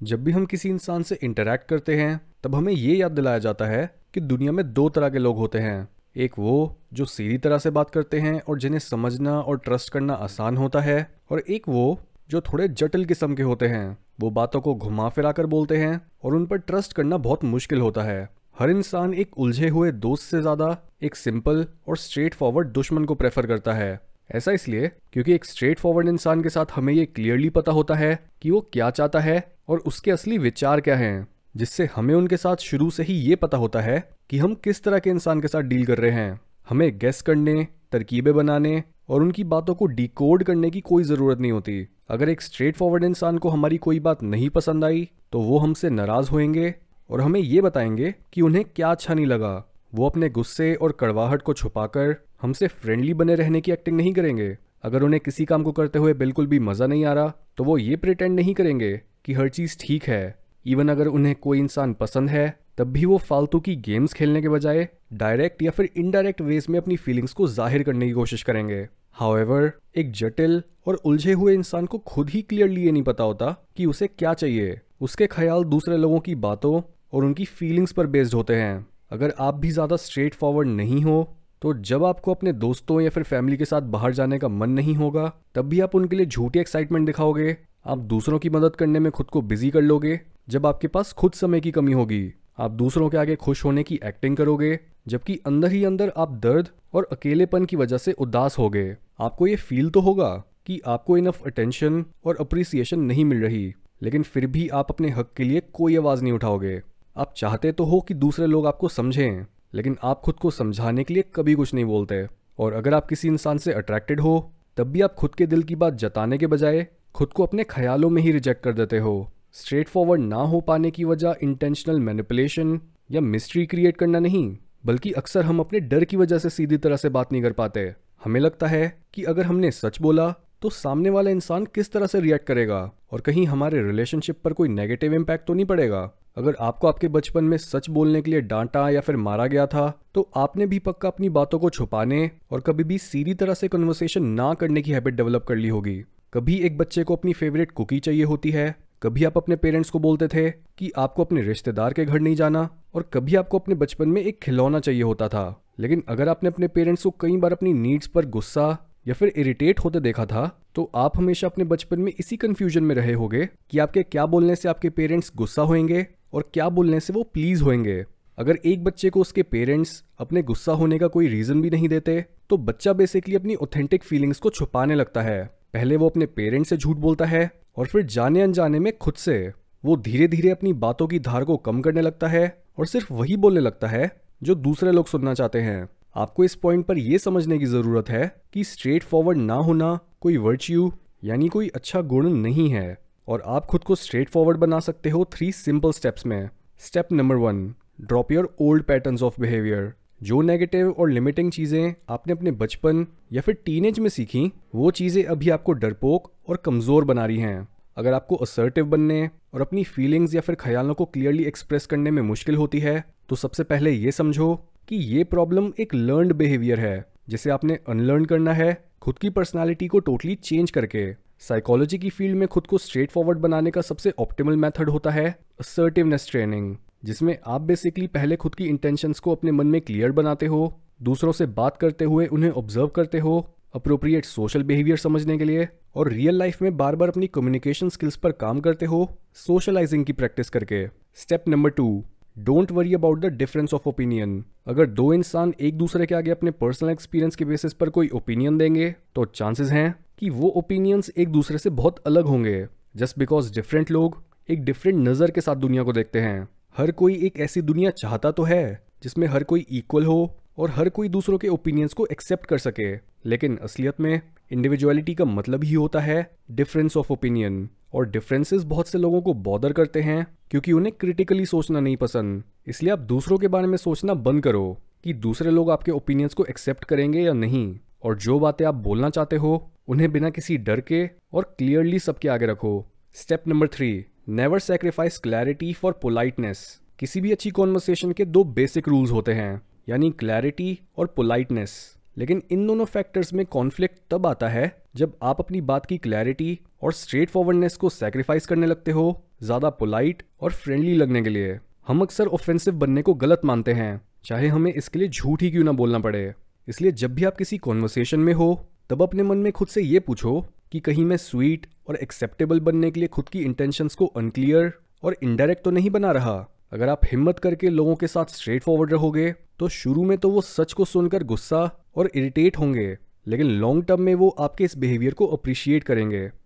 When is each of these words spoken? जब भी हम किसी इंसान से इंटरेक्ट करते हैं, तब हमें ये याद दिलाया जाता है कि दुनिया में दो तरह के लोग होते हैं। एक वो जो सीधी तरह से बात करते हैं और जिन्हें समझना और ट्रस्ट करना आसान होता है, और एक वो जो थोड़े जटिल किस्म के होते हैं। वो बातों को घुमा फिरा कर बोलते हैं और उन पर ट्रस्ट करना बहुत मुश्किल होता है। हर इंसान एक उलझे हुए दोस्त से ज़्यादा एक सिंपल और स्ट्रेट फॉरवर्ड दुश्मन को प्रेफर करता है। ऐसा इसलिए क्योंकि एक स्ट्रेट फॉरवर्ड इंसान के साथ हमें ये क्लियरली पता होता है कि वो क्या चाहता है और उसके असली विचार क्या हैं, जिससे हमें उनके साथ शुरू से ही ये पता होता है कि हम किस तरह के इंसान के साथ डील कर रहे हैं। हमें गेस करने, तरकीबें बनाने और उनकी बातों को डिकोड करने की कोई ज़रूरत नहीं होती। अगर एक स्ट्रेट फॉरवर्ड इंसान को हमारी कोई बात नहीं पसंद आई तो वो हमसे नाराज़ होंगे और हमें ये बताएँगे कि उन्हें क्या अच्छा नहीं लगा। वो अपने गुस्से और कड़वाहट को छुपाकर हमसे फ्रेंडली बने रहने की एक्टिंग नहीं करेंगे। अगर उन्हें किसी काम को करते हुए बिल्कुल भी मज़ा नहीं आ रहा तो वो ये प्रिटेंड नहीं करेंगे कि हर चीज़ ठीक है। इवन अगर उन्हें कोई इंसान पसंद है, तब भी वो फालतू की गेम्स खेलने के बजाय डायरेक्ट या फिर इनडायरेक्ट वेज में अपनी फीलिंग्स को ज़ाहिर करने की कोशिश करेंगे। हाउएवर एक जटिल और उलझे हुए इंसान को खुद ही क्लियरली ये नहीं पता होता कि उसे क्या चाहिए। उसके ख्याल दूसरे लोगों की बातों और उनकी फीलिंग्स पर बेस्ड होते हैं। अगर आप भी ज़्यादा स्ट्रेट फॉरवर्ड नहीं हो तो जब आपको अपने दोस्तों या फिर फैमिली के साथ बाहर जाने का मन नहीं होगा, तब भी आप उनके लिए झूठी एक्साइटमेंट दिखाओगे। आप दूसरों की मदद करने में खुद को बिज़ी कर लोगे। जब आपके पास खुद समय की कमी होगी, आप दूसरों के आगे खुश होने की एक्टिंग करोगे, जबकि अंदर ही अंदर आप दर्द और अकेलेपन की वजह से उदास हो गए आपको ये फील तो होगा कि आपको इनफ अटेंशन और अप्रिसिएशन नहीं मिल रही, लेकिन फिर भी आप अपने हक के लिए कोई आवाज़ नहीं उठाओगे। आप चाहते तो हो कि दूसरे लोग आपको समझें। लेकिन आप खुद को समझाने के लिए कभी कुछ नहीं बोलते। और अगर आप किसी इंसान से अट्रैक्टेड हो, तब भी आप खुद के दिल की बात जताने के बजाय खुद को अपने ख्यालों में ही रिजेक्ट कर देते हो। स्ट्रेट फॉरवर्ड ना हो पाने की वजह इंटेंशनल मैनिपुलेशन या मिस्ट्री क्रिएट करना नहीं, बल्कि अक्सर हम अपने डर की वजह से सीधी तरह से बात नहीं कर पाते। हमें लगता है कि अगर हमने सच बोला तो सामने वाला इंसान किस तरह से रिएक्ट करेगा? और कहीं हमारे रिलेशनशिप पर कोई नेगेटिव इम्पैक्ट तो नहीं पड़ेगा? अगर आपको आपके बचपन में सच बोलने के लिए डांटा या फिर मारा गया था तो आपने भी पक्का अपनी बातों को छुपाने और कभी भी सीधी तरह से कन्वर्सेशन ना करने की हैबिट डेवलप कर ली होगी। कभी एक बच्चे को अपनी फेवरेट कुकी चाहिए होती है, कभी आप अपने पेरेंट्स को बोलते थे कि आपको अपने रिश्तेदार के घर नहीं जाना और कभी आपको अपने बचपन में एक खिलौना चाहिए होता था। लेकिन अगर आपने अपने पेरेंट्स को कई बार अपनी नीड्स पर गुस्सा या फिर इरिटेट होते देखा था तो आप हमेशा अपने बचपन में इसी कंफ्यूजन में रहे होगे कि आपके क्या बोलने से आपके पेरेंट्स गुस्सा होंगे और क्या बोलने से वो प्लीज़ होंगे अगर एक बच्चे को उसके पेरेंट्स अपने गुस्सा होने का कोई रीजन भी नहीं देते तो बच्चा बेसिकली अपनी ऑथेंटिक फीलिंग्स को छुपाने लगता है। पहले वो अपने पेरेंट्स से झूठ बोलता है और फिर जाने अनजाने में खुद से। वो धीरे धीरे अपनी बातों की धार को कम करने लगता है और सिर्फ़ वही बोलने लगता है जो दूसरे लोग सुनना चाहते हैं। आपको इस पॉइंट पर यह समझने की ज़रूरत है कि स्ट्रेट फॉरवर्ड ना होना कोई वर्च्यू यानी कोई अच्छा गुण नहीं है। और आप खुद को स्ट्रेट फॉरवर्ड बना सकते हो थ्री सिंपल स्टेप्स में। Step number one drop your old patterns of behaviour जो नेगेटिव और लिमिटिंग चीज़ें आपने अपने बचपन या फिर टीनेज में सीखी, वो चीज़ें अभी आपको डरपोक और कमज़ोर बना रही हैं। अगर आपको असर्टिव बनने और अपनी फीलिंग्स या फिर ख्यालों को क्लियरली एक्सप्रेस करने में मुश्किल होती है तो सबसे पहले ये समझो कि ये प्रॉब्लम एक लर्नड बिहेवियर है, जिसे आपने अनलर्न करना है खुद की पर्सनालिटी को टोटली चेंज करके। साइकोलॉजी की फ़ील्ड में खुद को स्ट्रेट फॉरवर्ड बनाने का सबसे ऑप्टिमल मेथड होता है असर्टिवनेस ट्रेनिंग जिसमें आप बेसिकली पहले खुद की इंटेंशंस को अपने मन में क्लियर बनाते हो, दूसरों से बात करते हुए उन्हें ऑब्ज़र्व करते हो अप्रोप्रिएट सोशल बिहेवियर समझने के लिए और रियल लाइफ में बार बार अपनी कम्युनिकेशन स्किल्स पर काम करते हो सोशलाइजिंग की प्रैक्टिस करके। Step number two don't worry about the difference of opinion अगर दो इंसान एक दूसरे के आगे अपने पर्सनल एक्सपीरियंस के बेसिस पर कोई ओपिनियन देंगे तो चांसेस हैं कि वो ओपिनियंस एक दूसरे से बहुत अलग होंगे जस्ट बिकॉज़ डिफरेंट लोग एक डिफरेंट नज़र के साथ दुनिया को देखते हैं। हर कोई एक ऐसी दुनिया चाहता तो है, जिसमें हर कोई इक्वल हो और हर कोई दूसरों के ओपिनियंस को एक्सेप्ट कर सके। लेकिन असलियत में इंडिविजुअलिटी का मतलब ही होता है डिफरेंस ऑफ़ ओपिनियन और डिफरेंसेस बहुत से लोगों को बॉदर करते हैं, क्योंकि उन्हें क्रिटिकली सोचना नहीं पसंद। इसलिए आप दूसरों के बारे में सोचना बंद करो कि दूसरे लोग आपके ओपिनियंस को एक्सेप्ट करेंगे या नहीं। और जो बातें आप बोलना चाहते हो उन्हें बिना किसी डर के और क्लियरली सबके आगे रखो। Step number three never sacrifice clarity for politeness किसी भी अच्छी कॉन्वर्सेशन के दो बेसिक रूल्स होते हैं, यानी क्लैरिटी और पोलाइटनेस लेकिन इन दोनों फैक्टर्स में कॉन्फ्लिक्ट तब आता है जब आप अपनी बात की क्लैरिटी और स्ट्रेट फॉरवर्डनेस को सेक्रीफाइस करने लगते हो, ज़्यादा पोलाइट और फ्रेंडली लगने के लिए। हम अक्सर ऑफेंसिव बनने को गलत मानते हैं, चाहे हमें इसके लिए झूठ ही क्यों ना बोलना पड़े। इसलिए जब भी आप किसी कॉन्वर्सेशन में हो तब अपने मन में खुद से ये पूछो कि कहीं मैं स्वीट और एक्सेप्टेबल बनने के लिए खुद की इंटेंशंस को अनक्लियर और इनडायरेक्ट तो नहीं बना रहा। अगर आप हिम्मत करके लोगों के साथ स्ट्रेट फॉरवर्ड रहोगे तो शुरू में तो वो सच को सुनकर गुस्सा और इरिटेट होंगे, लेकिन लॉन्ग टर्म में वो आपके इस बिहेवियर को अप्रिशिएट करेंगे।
जब 0.00 0.22
भी 0.24 0.32
हम 0.32 0.44
किसी 0.46 0.68
इंसान 0.68 1.02
से 1.02 1.18
इंटरेक्ट 1.22 1.68
करते 1.68 1.96
हैं, 1.96 2.20
तब 2.44 2.54
हमें 2.54 2.72
ये 2.72 2.94
याद 2.96 3.12
दिलाया 3.12 3.38
जाता 3.38 3.64
है 3.64 3.90
कि 4.14 4.20
दुनिया 4.20 4.52
में 4.52 4.72
दो 4.72 4.88
तरह 4.88 5.08
के 5.08 5.18
लोग 5.18 5.36
होते 5.36 5.58
हैं। 5.58 5.88
एक 6.16 6.38
वो 6.38 6.76
जो 6.92 7.04
सीधी 7.04 7.36
तरह 7.38 7.58
से 7.58 7.70
बात 7.70 7.90
करते 7.90 8.20
हैं 8.20 8.40
और 8.40 8.58
जिन्हें 8.58 8.78
समझना 8.78 9.38
और 9.40 9.58
ट्रस्ट 9.58 9.92
करना 9.92 10.14
आसान 10.14 10.56
होता 10.56 10.80
है, 10.80 11.10
और 11.30 11.40
एक 11.40 11.68
वो 11.68 12.00
जो 12.30 12.40
थोड़े 12.42 12.68
जटिल 12.68 13.04
किस्म 13.04 13.34
के 13.34 13.42
होते 13.42 13.66
हैं। 13.66 13.96
वो 14.20 14.30
बातों 14.30 14.60
को 14.60 14.74
घुमा 14.74 15.08
फिरा 15.08 15.32
कर 15.32 15.46
बोलते 15.46 15.76
हैं 15.76 16.00
और 16.24 16.34
उन 16.34 16.46
पर 16.46 16.58
ट्रस्ट 16.58 16.92
करना 16.92 17.16
बहुत 17.18 17.44
मुश्किल 17.44 17.80
होता 17.80 18.02
है। 18.02 18.28
हर 18.58 18.70
इंसान 18.70 19.14
एक 19.14 19.38
उलझे 19.38 19.68
हुए 19.68 19.92
दोस्त 19.92 20.30
से 20.30 20.40
ज़्यादा 20.40 20.76
एक 21.02 21.14
सिंपल 21.14 21.66
और 21.88 21.96
स्ट्रेट 21.96 22.34
फॉरवर्ड 22.34 22.68
दुश्मन 22.68 23.04
को 23.04 23.14
प्रेफर 23.14 23.46
करता 23.46 23.72
है। 23.72 23.98
ऐसा 24.30 24.52
इसलिए 24.52 24.90
क्योंकि 25.12 25.32
एक 25.32 25.44
स्ट्रेट 25.44 25.78
फॉरवर्ड 25.78 26.08
इंसान 26.08 26.42
के 26.42 26.48
साथ 26.48 26.66
हमें 26.74 26.92
ये 26.92 27.04
क्लियरली 27.06 27.48
पता 27.50 27.72
होता 27.72 27.94
है 27.94 28.18
कि 28.42 28.50
वो 28.50 28.60
क्या 28.72 28.90
चाहता 28.90 29.20
है 29.20 29.52
और 29.68 29.78
उसके 29.78 30.10
असली 30.10 30.38
विचार 30.38 30.80
क्या 30.80 30.96
हैं, 30.96 31.26
जिससे 31.56 31.88
हमें 31.96 32.14
उनके 32.14 32.36
साथ 32.36 32.56
शुरू 32.56 32.90
से 32.90 33.02
ही 33.02 33.14
ये 33.14 33.36
पता 33.36 33.58
होता 33.58 33.80
है 33.80 34.08
कि 34.30 34.38
हम 34.38 34.54
किस 34.54 34.82
तरह 34.82 34.98
के 34.98 35.10
इंसान 35.10 35.40
के 35.40 35.48
साथ 35.48 35.60
डील 35.60 35.86
कर 35.86 35.98
रहे 35.98 36.10
हैं। 36.10 36.40
हमें 36.68 36.98
गेस 36.98 37.22
करने, 37.22 37.66
तरकीबें 37.92 38.34
बनाने 38.34 38.82
और 39.08 39.22
उनकी 39.22 39.44
बातों 39.44 39.74
को 39.74 39.86
डिकोड 39.86 40.44
करने 40.44 40.70
की 40.70 40.80
कोई 40.80 41.04
ज़रूरत 41.04 41.38
नहीं 41.38 41.52
होती। 41.52 41.86
अगर 42.10 42.28
एक 42.28 42.40
स्ट्रेट 42.40 42.76
फॉरवर्ड 42.76 43.04
इंसान 43.04 43.38
को 43.38 43.48
हमारी 43.48 43.76
कोई 43.78 44.00
बात 44.00 44.22
नहीं 44.22 44.50
पसंद 44.50 44.84
आई 44.84 45.08
तो 45.32 45.40
वो 45.40 45.58
हमसे 45.58 45.90
नाराज़ 45.90 46.30
होंगे 46.30 46.74
और 47.10 47.20
हमें 47.20 47.40
ये 47.40 47.60
बताएँगे 47.60 48.14
कि 48.32 48.40
उन्हें 48.40 48.64
क्या 48.64 48.90
अच्छा 48.90 49.14
नहीं 49.14 49.26
लगा। 49.26 49.64
वो 49.94 50.08
अपने 50.08 50.28
गुस्से 50.28 50.74
और 50.74 50.92
कड़वाहट 50.92 51.42
को 51.42 51.54
छुपाकर 51.54 52.16
हमसे 52.40 52.68
फ्रेंडली 52.68 53.14
बने 53.14 53.34
रहने 53.34 53.60
की 53.60 53.72
एक्टिंग 53.72 53.96
नहीं 53.96 54.12
करेंगे। 54.14 54.56
अगर 54.84 55.02
उन्हें 55.02 55.20
किसी 55.20 55.44
काम 55.44 55.62
को 55.62 55.72
करते 55.72 55.98
हुए 55.98 56.12
बिल्कुल 56.14 56.46
भी 56.46 56.58
मज़ा 56.60 56.86
नहीं 56.86 57.04
आ 57.04 57.12
रहा 57.12 57.32
तो 57.56 57.64
वो 57.64 57.76
ये 57.78 57.96
प्रिटेंड 57.96 58.34
नहीं 58.36 58.54
करेंगे 58.54 59.00
कि 59.24 59.32
हर 59.32 59.48
चीज़ 59.50 59.76
ठीक 59.80 60.04
है। 60.04 60.38
इवन 60.64 60.88
अगर 60.88 61.06
उन्हें 61.08 61.34
कोई 61.36 61.58
इंसान 61.58 61.92
पसंद 61.94 62.30
है, 62.30 62.54
तब 62.78 62.92
भी 62.92 63.04
वो 63.04 63.16
फालतू 63.18 63.58
की 63.60 63.74
गेम्स 63.78 64.12
खेलने 64.12 64.42
के 64.42 64.48
बजाय 64.48 64.88
डायरेक्ट 65.14 65.62
या 65.62 65.70
फिर 65.70 65.88
इनडायरेक्ट 65.96 66.40
वेज 66.40 66.66
में 66.70 66.78
अपनी 66.78 66.96
फीलिंग्स 66.98 67.32
को 67.32 67.46
ज़ाहिर 67.48 67.82
करने 67.82 68.06
की 68.06 68.12
कोशिश 68.12 68.42
करेंगे। 68.42 68.86
हाउएवर 69.14 69.70
एक 69.96 70.12
जटिल 70.12 70.62
और 70.86 70.94
उलझे 70.96 71.32
हुए 71.32 71.54
इंसान 71.54 71.86
को 71.86 71.98
खुद 71.98 72.30
ही 72.30 72.40
क्लियरली 72.42 72.84
ये 72.84 72.92
नहीं 72.92 73.02
पता 73.02 73.24
होता 73.24 73.54
कि 73.76 73.86
उसे 73.86 74.06
क्या 74.08 74.32
चाहिए। 74.34 74.78
उसके 75.00 75.26
ख्याल 75.26 75.64
दूसरे 75.66 75.96
लोगों 75.96 76.20
की 76.20 76.34
बातों 76.36 76.80
और 77.12 77.24
उनकी 77.24 77.44
फीलिंग्स 77.46 77.92
पर 77.92 78.06
बेस्ड 78.06 78.34
होते 78.34 78.56
हैं। 78.56 78.86
अगर 79.10 79.34
आप 79.38 79.54
भी 79.54 79.70
ज़्यादा 79.70 79.96
स्ट्रेट 79.96 80.34
फॉरवर्ड 80.34 80.68
नहीं 80.70 81.02
हो 81.02 81.22
तो 81.62 81.72
जब 81.74 82.04
आपको 82.04 82.34
अपने 82.34 82.52
दोस्तों 82.52 83.00
या 83.00 83.10
फिर 83.10 83.22
फैमिली 83.22 83.56
के 83.56 83.64
साथ 83.64 83.82
बाहर 83.82 84.12
जाने 84.12 84.38
का 84.38 84.48
मन 84.48 84.70
नहीं 84.70 84.94
होगा, 84.94 85.32
तब 85.54 85.64
भी 85.64 85.80
आप 85.80 85.94
उनके 85.94 86.16
लिए 86.16 86.26
झूठी 86.26 86.58
एक्साइटमेंट 86.58 87.06
दिखाओगे। 87.06 87.56
आप 87.86 87.98
दूसरों 87.98 88.38
की 88.38 88.50
मदद 88.50 88.76
करने 88.76 88.98
में 88.98 89.10
खुद 89.12 89.26
को 89.26 89.42
बिज़ी 89.42 89.70
कर 89.70 89.82
लोगे। 89.82 90.20
जब 90.48 90.66
आपके 90.66 90.88
पास 90.88 91.12
खुद 91.12 91.32
समय 91.32 91.60
की 91.60 91.70
कमी 91.70 91.92
होगी, 91.92 92.32
आप 92.58 92.70
दूसरों 92.70 93.08
के 93.10 93.16
आगे 93.16 93.36
खुश 93.36 93.64
होने 93.64 93.82
की 93.82 94.00
एक्टिंग 94.04 94.36
करोगे, 94.36 94.78
जबकि 95.08 95.38
अंदर 95.46 95.72
ही 95.72 95.84
अंदर 95.84 96.12
आप 96.16 96.32
दर्द 96.32 96.68
और 96.94 97.08
अकेलेपन 97.12 97.64
की 97.64 97.76
वजह 97.76 97.98
से 97.98 98.12
उदास 98.12 98.58
हो 98.58 98.70
गए 98.70 98.96
आपको 99.20 99.46
ये 99.46 99.56
फील 99.56 99.90
तो 99.90 100.00
होगा 100.00 100.30
कि 100.66 100.80
आपको 100.86 101.16
इनफ 101.16 101.46
अटेंशन 101.46 102.04
और 102.24 102.36
अप्रिसिएशन 102.40 103.00
नहीं 103.00 103.24
मिल 103.24 103.42
रही, 103.42 103.74
लेकिन 104.02 104.22
फिर 104.22 104.46
भी 104.46 104.68
आप 104.68 104.90
अपने 104.90 105.10
हक 105.10 105.30
के 105.36 105.44
लिए 105.44 105.62
कोई 105.72 105.96
आवाज़ 105.96 106.22
नहीं 106.22 106.32
उठाओगे। 106.32 106.80
आप 107.16 107.34
चाहते 107.36 107.72
तो 107.72 107.84
हो 107.84 108.00
कि 108.00 108.14
दूसरे 108.14 108.46
लोग 108.46 108.66
आपको 108.66 108.88
समझें। 108.88 109.46
लेकिन 109.74 109.96
आप 110.02 110.20
खुद 110.20 110.34
को 110.34 110.50
समझाने 110.50 111.04
के 111.04 111.14
लिए 111.14 111.24
कभी 111.34 111.54
कुछ 111.54 111.74
नहीं 111.74 111.84
बोलते। 111.84 112.26
और 112.58 112.72
अगर 112.72 112.94
आप 112.94 113.06
किसी 113.08 113.28
इंसान 113.28 113.58
से 113.58 113.72
अट्रैक्टेड 113.72 114.20
हो, 114.20 114.52
तब 114.76 114.86
भी 114.86 115.00
आप 115.00 115.14
खुद 115.14 115.34
के 115.34 115.46
दिल 115.46 115.62
की 115.62 115.74
बात 115.74 115.94
जताने 115.94 116.38
के 116.38 116.46
बजाय 116.46 116.86
खुद 117.14 117.28
को 117.28 117.46
अपने 117.46 117.64
ख्यालों 117.64 118.10
में 118.10 118.22
ही 118.22 118.32
रिजेक्ट 118.32 118.62
कर 118.62 118.72
देते 118.72 118.98
हो। 118.98 119.30
स्ट्रेट 119.52 119.88
फॉरवर्ड 119.88 120.20
ना 120.20 120.36
हो 120.36 120.60
पाने 120.60 120.90
की 120.90 121.04
वजह 121.04 121.36
इंटेंशनल 121.42 122.00
मैनिपुलेशन 122.00 122.80
या 123.10 123.20
मिस्ट्री 123.20 123.66
क्रिएट 123.66 123.96
करना 123.96 124.18
नहीं, 124.18 124.56
बल्कि 124.86 125.12
अक्सर 125.12 125.44
हम 125.44 125.60
अपने 125.60 125.80
डर 125.80 126.04
की 126.04 126.16
वजह 126.16 126.38
से 126.38 126.50
सीधी 126.50 126.76
तरह 126.76 126.96
से 126.96 127.08
बात 127.08 127.32
नहीं 127.32 127.42
कर 127.42 127.52
पाते। 127.52 127.94
हमें 128.24 128.40
लगता 128.40 128.66
है 128.66 128.98
कि 129.14 129.22
अगर 129.22 129.42
हमने 129.42 129.70
सच 129.70 130.00
बोला 130.00 130.34
तो 130.62 130.70
सामने 130.70 131.10
वाला 131.10 131.30
इंसान 131.30 131.64
किस 131.64 131.92
तरह 131.92 132.06
से 132.06 132.20
रिएक्ट 132.20 132.46
करेगा? 132.46 132.92
और 133.12 133.20
कहीं 133.20 133.46
हमारे 133.46 133.82
रिलेशनशिप 133.82 134.40
पर 134.44 134.52
कोई 134.52 134.68
नेगेटिव 134.68 135.14
इम्पैक्ट 135.14 135.46
तो 135.46 135.54
नहीं 135.54 135.66
पड़ेगा? 135.66 136.10
अगर 136.36 136.56
आपको 136.60 136.88
आपके 136.88 137.08
बचपन 137.08 137.44
में 137.44 137.56
सच 137.58 137.88
बोलने 137.90 138.22
के 138.22 138.30
लिए 138.30 138.40
डांटा 138.40 138.88
या 138.90 139.00
फिर 139.00 139.16
मारा 139.16 139.46
गया 139.46 139.66
था 139.66 140.02
तो 140.14 140.28
आपने 140.36 140.66
भी 140.66 140.78
पक्का 140.78 141.08
अपनी 141.08 141.28
बातों 141.28 141.58
को 141.58 141.70
छुपाने 141.70 142.30
और 142.50 142.60
कभी 142.60 142.84
भी 142.84 142.98
सीधी 142.98 143.34
तरह 143.34 143.54
से 143.54 143.68
कन्वर्सेशन 143.68 144.24
ना 144.24 144.52
करने 144.54 144.82
की 144.82 144.92
हैबिट 144.92 145.14
डेवलप 145.14 145.44
कर 145.44 145.56
ली 145.56 145.68
होगी। 145.68 146.02
कभी 146.32 146.54
एक 146.56 146.78
बच्चे 146.78 147.04
को 147.04 147.16
अपनी 147.16 147.32
फेवरेट 147.32 147.72
कुकी 147.72 147.98
चाहिए 148.00 148.24
होती 148.24 148.50
है, 148.50 148.74
कभी 149.02 149.24
आप 149.24 149.36
अपने 149.36 149.56
पेरेंट्स 149.56 149.90
को 149.90 149.98
बोलते 149.98 150.28
थे 150.28 150.50
कि 150.50 150.90
आपको 150.96 151.24
अपने 151.24 151.42
रिश्तेदार 151.42 151.92
के 151.92 152.04
घर 152.04 152.20
नहीं 152.20 152.34
जाना 152.34 152.68
और 152.94 153.10
कभी 153.12 153.34
आपको 153.34 153.58
अपने 153.58 153.74
बचपन 153.74 154.08
में 154.08 154.22
एक 154.22 154.38
खिलौना 154.42 154.80
चाहिए 154.80 155.02
होता 155.02 155.28
था। 155.28 155.62
लेकिन 155.78 156.02
अगर 156.08 156.28
आपने 156.28 156.48
अपने 156.48 156.68
पेरेंट्स 156.68 157.02
को 157.02 157.10
कई 157.10 157.36
बार 157.36 157.52
अपनी 157.52 157.72
नीड्स 157.72 158.06
पर 158.06 158.26
गुस्सा 158.26 158.76
या 159.08 159.14
फिर 159.14 159.32
इरिटेट 159.36 159.80
होते 159.80 160.00
देखा 160.00 160.26
था 160.26 160.46
तो 160.74 160.90
आप 160.94 161.16
हमेशा 161.16 161.46
अपने 161.46 161.64
बचपन 161.64 162.00
में 162.00 162.12
इसी 162.18 162.36
कंफ्यूजन 162.36 162.84
में 162.84 162.94
रहे 162.94 163.12
होगे 163.12 163.48
कि 163.70 163.78
आपके 163.78 164.02
क्या 164.02 164.26
बोलने 164.26 164.56
से 164.56 164.68
आपके 164.68 164.90
पेरेंट्स 164.90 165.32
गुस्सा 165.36 165.62
होंगे 165.62 166.06
और 166.32 166.50
क्या 166.54 166.68
बोलने 166.68 167.00
से 167.00 167.12
वो 167.12 167.22
प्लीज़ 167.22 167.62
होंगे 167.62 168.04
अगर 168.38 168.58
एक 168.64 168.84
बच्चे 168.84 169.10
को 169.10 169.20
उसके 169.20 169.42
पेरेंट्स 169.42 170.02
अपने 170.18 170.42
गुस्सा 170.42 170.72
होने 170.72 170.98
का 170.98 171.06
कोई 171.06 171.28
रीजन 171.28 171.62
भी 171.62 171.70
नहीं 171.70 171.88
देते 171.88 172.24
तो 172.50 172.56
बच्चा 172.58 172.92
बेसिकली 172.92 173.34
अपनी 173.34 173.54
ऑथेंटिक 173.54 174.04
फीलिंग्स 174.04 174.38
को 174.38 174.50
छुपाने 174.50 174.94
लगता 174.94 175.22
है। 175.22 175.44
पहले 175.74 175.96
वो 175.96 176.08
अपने 176.08 176.26
पेरेंट्स 176.26 176.70
से 176.70 176.76
झूठ 176.76 176.96
बोलता 176.96 177.24
है 177.24 177.50
और 177.76 177.86
फिर 177.86 178.02
जाने 178.02 178.42
अनजाने 178.42 178.78
में 178.78 178.96
खुद 178.98 179.14
से। 179.14 179.52
वो 179.84 179.96
धीरे 179.96 180.28
धीरे 180.28 180.50
अपनी 180.50 180.72
बातों 180.72 181.06
की 181.08 181.18
धार 181.18 181.44
को 181.44 181.56
कम 181.56 181.80
करने 181.80 182.00
लगता 182.00 182.28
है 182.28 182.62
और 182.78 182.86
सिर्फ़ 182.86 183.12
वही 183.12 183.36
बोलने 183.36 183.60
लगता 183.60 183.88
है 183.88 184.10
जो 184.42 184.54
दूसरे 184.54 184.92
लोग 184.92 185.06
सुनना 185.06 185.34
चाहते 185.34 185.60
हैं। 185.60 185.88
आपको 186.16 186.44
इस 186.44 186.54
पॉइंट 186.54 186.86
पर 186.86 186.98
यह 186.98 187.18
समझने 187.18 187.58
की 187.58 187.66
ज़रूरत 187.66 188.08
है 188.10 188.34
कि 188.52 188.64
स्ट्रेट 188.64 189.02
फॉरवर्ड 189.02 189.38
ना 189.38 189.54
होना 189.54 189.98
कोई 190.20 190.36
वर्च्यू 190.36 190.92
यानी 191.24 191.48
कोई 191.48 191.68
अच्छा 191.68 192.00
गुण 192.02 192.28
नहीं 192.32 192.68
है। 192.70 192.96
और 193.28 193.42
आप 193.46 193.66
खुद 193.66 193.84
को 193.84 193.94
स्ट्रेट 193.94 194.28
फॉरवर्ड 194.28 194.58
बना 194.58 194.80
सकते 194.80 195.10
हो 195.10 195.24
थ्री 195.32 195.50
सिंपल 195.52 195.92
स्टेप्स 195.92 196.26
में। 196.26 196.48
Step 196.80 197.12
number 197.12 197.36
one 197.36 197.66
drop 198.02 198.32
your 198.32 198.54
old 198.60 198.82
patterns 198.82 199.22
of 199.22 199.40
behaviour 199.40 199.92
जो 200.20 200.40
नेगेटिव 200.42 200.90
और 200.90 201.10
लिमिटिंग 201.10 201.50
चीज़ें 201.52 201.94
आपने 202.10 202.32
अपने 202.32 202.50
बचपन 202.52 203.06
या 203.32 203.42
फिर 203.42 203.54
टीनेज 203.64 203.98
में 203.98 204.08
सीखी, 204.08 204.50
वो 204.74 204.90
चीज़ें 204.90 205.22
अभी 205.24 205.50
आपको 205.50 205.72
डरपोक 205.74 206.30
और 206.48 206.56
कमज़ोर 206.56 207.04
बना 207.04 207.24
रही 207.26 207.38
हैं। 207.38 207.68
अगर 207.96 208.12
आपको 208.12 208.36
असर्टिव 208.36 208.84
बनने 208.86 209.28
और 209.54 209.60
अपनी 209.60 209.84
फीलिंग्स 209.86 210.34
या 210.34 210.40
फिर 210.40 210.54
ख्यालों 210.54 210.94
को 210.94 211.04
क्लियरली 211.06 211.44
एक्सप्रेस 211.44 211.86
करने 211.86 212.10
में 212.10 212.22
मुश्किल 212.24 212.56
होती 212.56 212.78
है 212.80 213.04
तो 213.28 213.36
सबसे 213.36 213.64
पहले 213.64 213.90
ये 213.90 214.12
समझो 214.12 214.54
कि 214.88 214.96
ये 214.96 215.24
प्रॉब्लम 215.26 215.72
एक 215.80 215.94
लर्नड 215.94 216.32
बिहेवियर 216.32 216.80
है, 216.80 217.04
जिसे 217.28 217.50
आपने 217.50 217.78
अनलर्न 217.88 218.24
करना 218.24 218.52
है 218.52 218.72
खुद 219.02 219.18
की 219.18 219.30
पर्सनालिटी 219.30 219.86
को 219.88 219.98
टोटली 220.00 220.34
चेंज 220.36 220.70
करके। 220.70 221.04
साइकोलॉजी 221.40 221.98
की 221.98 222.10
फ़ील्ड 222.10 222.36
में 222.36 222.48
खुद 222.48 222.66
को 222.66 222.78
स्ट्रेट 222.78 223.10
फॉरवर्ड 223.10 223.38
बनाने 223.38 223.70
का 223.70 223.80
सबसे 223.80 224.12
ऑप्टिमल 224.18 224.56
मेथड 224.56 224.90
होता 224.90 225.10
है 225.10 225.38
असर्टिवनेस 225.60 226.28
ट्रेनिंग 226.30 226.76
जिसमें 227.04 227.38
आप 227.46 227.60
बेसिकली 227.60 228.06
पहले 228.06 228.36
खुद 228.36 228.54
की 228.54 228.64
इंटेंशंस 228.64 229.20
को 229.20 229.32
अपने 229.32 229.50
मन 229.50 229.66
में 229.66 229.80
क्लियर 229.80 230.12
बनाते 230.12 230.46
हो, 230.46 230.80
दूसरों 231.02 231.32
से 231.32 231.46
बात 231.46 231.76
करते 231.76 232.04
हुए 232.04 232.26
उन्हें 232.26 232.50
ऑब्ज़र्व 232.50 232.86
करते 232.86 233.18
हो 233.18 233.54
अप्रोप्रिएट 233.74 234.24
सोशल 234.24 234.62
बिहेवियर 234.62 234.96
समझने 234.96 235.38
के 235.38 235.44
लिए 235.44 235.68
और 235.94 236.08
रियल 236.08 236.34
लाइफ 236.34 236.62
में 236.62 236.76
बार 236.76 236.96
बार 236.96 237.08
अपनी 237.08 237.26
कम्युनिकेशन 237.26 237.88
स्किल्स 237.88 238.16
पर 238.16 238.32
काम 238.32 238.60
करते 238.60 238.86
हो 238.86 239.18
सोशलाइजिंग 239.34 240.04
की 240.04 240.12
प्रैक्टिस 240.12 240.50
करके। 240.50 240.86
Step 241.14 241.44
number 241.48 241.70
two 241.70 242.04
don't 242.38 242.72
worry 242.72 242.94
about 242.94 243.20
the 243.20 243.26
difference 243.26 243.74
of 243.74 243.82
opinion 243.88 244.44
अगर 244.66 244.86
दो 244.86 245.14
इंसान 245.14 245.54
एक 245.60 245.78
दूसरे 245.78 246.06
के 246.06 246.14
आगे 246.14 246.30
अपने 246.30 246.50
पर्सनल 246.50 246.90
एक्सपीरियंस 246.90 247.36
के 247.36 247.44
बेसिस 247.44 247.72
पर 247.72 247.90
कोई 247.90 248.08
ओपिनियन 248.08 248.58
देंगे 248.58 248.94
तो 249.14 249.24
चांसेस 249.24 249.70
हैं 249.70 250.04
कि 250.20 250.30
वो 250.30 250.48
ओपिनियंस 250.48 251.10
एक 251.18 251.28
दूसरे 251.28 251.58
से 251.58 251.70
बहुत 251.70 251.98
अलग 252.06 252.24
होंगे 252.24 252.66
जस्ट 252.96 253.18
बिकॉज़ 253.18 253.54
डिफरेंट 253.54 253.90
लोग 253.90 254.22
एक 254.50 254.64
डिफरेंट 254.64 255.08
नज़र 255.08 255.30
के 255.30 255.40
साथ 255.40 255.56
दुनिया 255.56 255.82
को 255.82 255.92
देखते 255.92 256.20
हैं। 256.20 256.48
हर 256.76 256.90
कोई 256.90 257.14
एक 257.14 257.40
ऐसी 257.40 257.62
दुनिया 257.62 257.90
चाहता 257.90 258.30
तो 258.30 258.42
है, 258.42 258.84
जिसमें 259.02 259.26
हर 259.26 259.44
कोई 259.44 259.66
इक्वल 259.70 260.04
हो 260.04 260.36
और 260.58 260.70
हर 260.70 260.88
कोई 260.88 261.08
दूसरों 261.08 261.38
के 261.38 261.48
ओपिनियंस 261.48 261.92
को 261.92 262.06
एक्सेप्ट 262.06 262.46
कर 262.46 262.58
सके। 262.58 262.92
लेकिन 263.26 263.56
असलियत 263.56 264.00
में 264.00 264.20
इंडिविजुअलिटी 264.50 265.14
का 265.14 265.24
मतलब 265.24 265.64
ही 265.64 265.74
होता 265.74 266.00
है 266.00 266.30
डिफरेंस 266.50 266.96
ऑफ़ 266.96 267.12
ओपिनियन 267.12 267.68
और 267.94 268.10
डिफरेंसेस 268.10 268.62
बहुत 268.62 268.88
से 268.88 268.98
लोगों 268.98 269.22
को 269.22 269.34
बॉदर 269.34 269.72
करते 269.72 270.02
हैं, 270.02 270.26
क्योंकि 270.50 270.72
उन्हें 270.72 270.94
क्रिटिकली 271.00 271.46
सोचना 271.46 271.80
नहीं 271.80 271.96
पसंद। 271.96 272.42
इसलिए 272.66 272.92
आप 272.92 272.98
दूसरों 272.98 273.38
के 273.38 273.48
बारे 273.48 273.66
में 273.66 273.76
सोचना 273.76 274.14
बंद 274.14 274.42
करो 274.42 274.78
कि 275.04 275.12
दूसरे 275.12 275.50
लोग 275.50 275.70
आपके 275.70 275.90
ओपिनियंस 275.90 276.34
को 276.34 276.44
एक्सेप्ट 276.44 276.84
करेंगे 276.84 277.20
या 277.20 277.32
नहीं। 277.32 277.78
और 278.02 278.16
जो 278.16 278.38
बातें 278.38 278.66
आप 278.66 278.74
बोलना 278.74 279.10
चाहते 279.10 279.36
हो 279.36 279.70
उन्हें 279.90 280.10
बिना 280.12 280.28
किसी 280.30 280.56
डर 280.58 280.80
के 280.80 281.08
और 281.34 281.44
क्लियरली 281.58 281.98
सबके 281.98 282.28
आगे 282.28 282.46
रखो। 282.46 282.70
Step 283.16 283.48
number 283.48 283.68
three 283.68 283.88
never 284.30 284.58
sacrifice 284.58 285.18
clarity 285.18 285.72
for 285.72 285.92
politeness 286.02 286.60
किसी 286.98 287.20
भी 287.20 287.32
अच्छी 287.32 287.50
कॉन्वर्सेशन 287.50 288.12
के 288.12 288.24
दो 288.24 288.44
बेसिक 288.44 288.88
रूल्स 288.88 289.10
होते 289.10 289.32
हैं, 289.32 289.60
यानी 289.88 290.10
क्लैरिटी 290.10 290.78
और 290.98 291.06
पोलाइटनेस 291.06 291.74
लेकिन 292.18 292.42
इन 292.50 292.66
दोनों 292.66 292.84
फैक्टर्स 292.84 293.32
में 293.34 293.44
कॉन्फ्लिक्ट 293.46 293.98
तब 294.10 294.26
आता 294.26 294.48
है 294.48 294.72
जब 294.96 295.18
आप 295.22 295.40
अपनी 295.40 295.60
बात 295.62 295.86
की 295.86 295.98
क्लैरिटी 295.98 296.58
और 296.82 296.92
स्ट्रेट 296.92 297.30
फॉरवर्डनेस 297.30 297.76
को 297.76 297.88
सेक्रीफाइस 297.90 298.46
करने 298.46 298.66
लगते 298.66 298.90
हो, 298.90 299.22
ज़्यादा 299.42 299.70
पोलाइट 299.70 300.22
और 300.40 300.52
फ्रेंडली 300.52 300.94
लगने 300.94 301.22
के 301.22 301.30
लिए। 301.30 301.58
हम 301.86 302.02
अक्सर 302.02 302.26
ऑफेंसिव 302.28 302.74
बनने 302.74 303.02
को 303.02 303.14
गलत 303.16 303.40
मानते 303.44 303.72
हैं, 303.72 304.00
चाहे 304.24 304.48
हमें 304.48 304.72
इसके 304.72 304.98
लिए 304.98 305.08
झूठ 305.08 305.42
ही 305.42 305.50
क्यों 305.50 305.64
ना 305.64 305.72
बोलना 305.74 305.98
पड़े। 305.98 306.32
इसलिए 306.68 306.92
जब 306.92 307.14
भी 307.14 307.24
आप 307.24 307.36
किसी 307.36 307.58
कॉन्वर्सेशन 307.58 308.20
में 308.20 308.32
हो 308.34 308.54
तब 308.90 309.02
अपने 309.02 309.22
मन 309.22 309.38
में 309.38 309.50
खुद 309.52 309.68
से 309.68 309.82
ये 309.82 309.98
पूछो 310.00 310.40
कि 310.72 310.80
कहीं 310.80 311.04
मैं 311.04 311.16
स्वीट 311.16 311.66
और 311.88 311.96
एक्सेप्टेबल 311.96 312.60
बनने 312.60 312.90
के 312.90 313.00
लिए 313.00 313.08
खुद 313.08 313.28
की 313.28 313.40
इंटेंशंस 313.40 313.94
को 313.94 314.06
अनक्लियर 314.06 314.72
और 315.02 315.16
इनडायरेक्ट 315.22 315.64
तो 315.64 315.70
नहीं 315.70 315.90
बना 315.90 316.10
रहा। 316.12 316.34
अगर 316.72 316.88
आप 316.88 317.00
हिम्मत 317.04 317.38
करके 317.38 317.68
लोगों 317.68 317.94
के 317.96 318.06
साथ 318.06 318.34
स्ट्रेट 318.34 318.62
फॉरवर्ड 318.62 318.92
रहोगे 318.92 319.30
तो 319.58 319.68
शुरू 319.68 320.04
में 320.04 320.16
तो 320.18 320.30
वो 320.30 320.40
सच 320.40 320.72
को 320.72 320.84
सुनकर 320.84 321.24
गुस्सा 321.24 321.62
और 321.96 322.10
इरिटेट 322.14 322.58
होंगे, 322.58 322.96
लेकिन 323.26 323.46
लॉन्ग 323.46 323.84
टर्म 323.84 324.02
में 324.02 324.14
वो 324.14 324.28
आपके 324.28 324.64
इस 324.64 324.76
बिहेवियर 324.78 325.14
को 325.14 325.26
अप्रिशिएट 325.26 325.84
करेंगे। 325.84 326.30